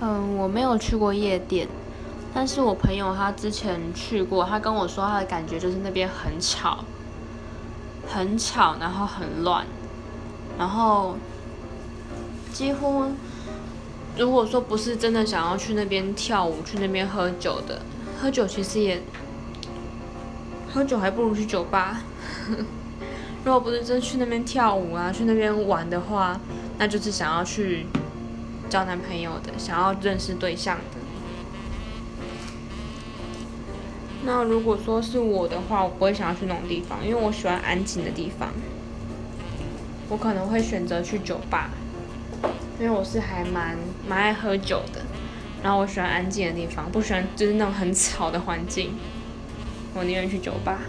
[0.00, 1.66] 嗯，我没有去过夜店，
[2.34, 6.84] 但是我朋友他之前去过，他跟我说他的感觉就是那边很吵，
[8.06, 9.64] 很吵，然后很乱，
[10.58, 11.16] 然后
[12.52, 13.06] 几乎
[14.18, 17.80] 如果说不是真的想要去那边跳舞、去那边喝酒的，
[18.20, 19.02] 喝酒其实也
[20.70, 22.02] 喝酒还不如去酒吧。
[23.44, 26.38] 如果不是真去那边跳舞啊，去那边玩的话，
[26.76, 27.86] 那就是想要去。
[28.68, 31.00] 交男朋友的，想要认识对象的。
[34.24, 38.52] 那如果说是我的话，我不会想要去那种地方，因为我喜欢安静的地方。
[40.08, 41.70] 我可能会选择去酒吧，
[42.78, 43.76] 因为我是还蛮
[44.08, 45.02] 蛮爱喝酒的。
[45.62, 48.94] 然后我喜欢安静的地方，不喜欢就是那种很吵的环境。
[49.94, 50.80] 我宁愿去酒吧。